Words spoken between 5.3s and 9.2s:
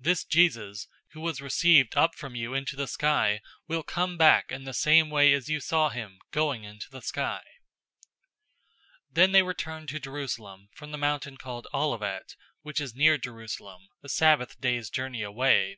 as you saw him going into the sky." 001:012